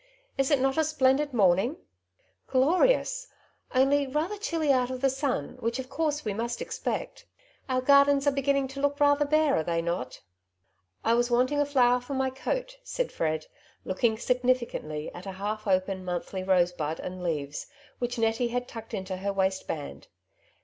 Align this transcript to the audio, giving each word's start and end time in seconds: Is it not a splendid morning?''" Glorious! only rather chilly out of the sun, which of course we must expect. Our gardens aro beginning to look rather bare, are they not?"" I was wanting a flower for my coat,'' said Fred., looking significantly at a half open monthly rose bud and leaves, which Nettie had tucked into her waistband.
Is 0.35 0.49
it 0.49 0.59
not 0.59 0.79
a 0.79 0.83
splendid 0.83 1.31
morning?''" 1.31 1.77
Glorious! 2.51 3.27
only 3.75 4.07
rather 4.07 4.35
chilly 4.35 4.71
out 4.71 4.89
of 4.89 4.99
the 5.01 5.11
sun, 5.11 5.57
which 5.59 5.77
of 5.77 5.89
course 5.91 6.25
we 6.25 6.33
must 6.33 6.59
expect. 6.59 7.27
Our 7.69 7.81
gardens 7.81 8.25
aro 8.25 8.33
beginning 8.33 8.67
to 8.69 8.79
look 8.81 8.99
rather 8.99 9.25
bare, 9.25 9.57
are 9.57 9.63
they 9.63 9.79
not?"" 9.79 10.19
I 11.05 11.13
was 11.13 11.29
wanting 11.29 11.59
a 11.59 11.67
flower 11.67 12.01
for 12.01 12.15
my 12.15 12.31
coat,'' 12.31 12.79
said 12.83 13.11
Fred., 13.11 13.45
looking 13.85 14.17
significantly 14.17 15.13
at 15.13 15.27
a 15.27 15.33
half 15.33 15.67
open 15.67 16.03
monthly 16.03 16.41
rose 16.41 16.71
bud 16.71 16.99
and 16.99 17.21
leaves, 17.21 17.67
which 17.99 18.17
Nettie 18.17 18.47
had 18.47 18.67
tucked 18.67 18.95
into 18.95 19.17
her 19.17 19.31
waistband. 19.31 20.07